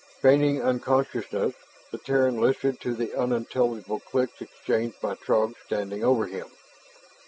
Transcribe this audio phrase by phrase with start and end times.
[0.19, 1.53] Feigning unconsciousness,
[1.91, 6.47] the Terran listened to the unintelligible clicks exchanged by Throgs standing over him.